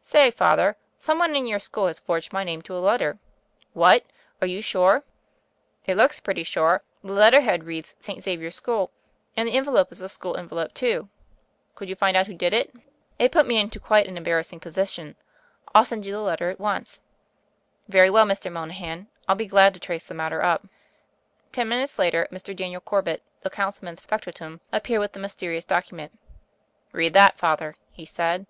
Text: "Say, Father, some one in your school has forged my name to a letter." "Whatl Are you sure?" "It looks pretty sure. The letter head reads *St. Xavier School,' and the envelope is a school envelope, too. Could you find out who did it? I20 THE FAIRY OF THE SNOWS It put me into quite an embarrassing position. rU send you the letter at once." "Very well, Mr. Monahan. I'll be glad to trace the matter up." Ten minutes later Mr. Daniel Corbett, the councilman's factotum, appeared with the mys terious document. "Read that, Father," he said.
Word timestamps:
"Say, 0.00 0.30
Father, 0.30 0.76
some 0.96 1.18
one 1.18 1.34
in 1.34 1.44
your 1.44 1.58
school 1.58 1.88
has 1.88 1.98
forged 1.98 2.32
my 2.32 2.44
name 2.44 2.62
to 2.62 2.76
a 2.76 2.78
letter." 2.78 3.18
"Whatl 3.74 4.06
Are 4.40 4.46
you 4.46 4.62
sure?" 4.62 5.02
"It 5.86 5.96
looks 5.96 6.20
pretty 6.20 6.44
sure. 6.44 6.82
The 7.02 7.12
letter 7.12 7.40
head 7.40 7.64
reads 7.64 7.96
*St. 7.98 8.22
Xavier 8.22 8.52
School,' 8.52 8.92
and 9.36 9.48
the 9.48 9.54
envelope 9.54 9.90
is 9.90 10.00
a 10.00 10.08
school 10.08 10.36
envelope, 10.36 10.72
too. 10.72 11.08
Could 11.74 11.88
you 11.88 11.96
find 11.96 12.16
out 12.16 12.28
who 12.28 12.34
did 12.34 12.54
it? 12.54 12.68
I20 12.68 12.72
THE 12.72 12.78
FAIRY 12.78 12.84
OF 12.84 12.84
THE 12.84 12.88
SNOWS 12.92 13.26
It 13.26 13.32
put 13.32 13.46
me 13.48 13.58
into 13.58 13.80
quite 13.80 14.06
an 14.06 14.16
embarrassing 14.16 14.60
position. 14.60 15.16
rU 15.74 15.84
send 15.84 16.06
you 16.06 16.12
the 16.12 16.20
letter 16.20 16.48
at 16.48 16.60
once." 16.60 17.00
"Very 17.88 18.08
well, 18.08 18.24
Mr. 18.24 18.52
Monahan. 18.52 19.08
I'll 19.26 19.34
be 19.34 19.48
glad 19.48 19.74
to 19.74 19.80
trace 19.80 20.06
the 20.06 20.14
matter 20.14 20.44
up." 20.44 20.64
Ten 21.50 21.68
minutes 21.68 21.98
later 21.98 22.28
Mr. 22.30 22.54
Daniel 22.54 22.80
Corbett, 22.80 23.24
the 23.40 23.50
councilman's 23.50 23.98
factotum, 24.00 24.60
appeared 24.70 25.00
with 25.00 25.12
the 25.14 25.18
mys 25.18 25.34
terious 25.34 25.66
document. 25.66 26.16
"Read 26.92 27.14
that, 27.14 27.36
Father," 27.36 27.74
he 27.90 28.06
said. 28.06 28.46